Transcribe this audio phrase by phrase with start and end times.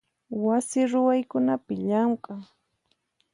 [0.43, 2.43] Wasi ruwaykunapi llamk'ay.